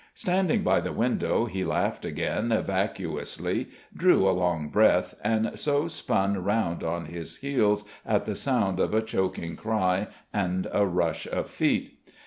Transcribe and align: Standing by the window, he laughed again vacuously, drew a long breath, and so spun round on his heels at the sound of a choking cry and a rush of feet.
Standing 0.15 0.63
by 0.63 0.79
the 0.79 0.91
window, 0.91 1.45
he 1.45 1.63
laughed 1.63 2.05
again 2.05 2.49
vacuously, 2.65 3.69
drew 3.95 4.27
a 4.27 4.31
long 4.33 4.69
breath, 4.69 5.13
and 5.23 5.51
so 5.59 5.87
spun 5.87 6.43
round 6.43 6.83
on 6.83 7.05
his 7.05 7.37
heels 7.37 7.83
at 8.03 8.25
the 8.25 8.33
sound 8.35 8.79
of 8.79 8.95
a 8.95 9.03
choking 9.03 9.55
cry 9.55 10.07
and 10.33 10.65
a 10.73 10.87
rush 10.87 11.27
of 11.27 11.51
feet. 11.51 11.99